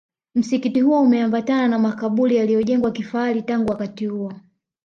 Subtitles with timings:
[0.35, 4.33] Msikiti huo umeambatana na makaburi yaliyojengwa kifahari tangu wakati huo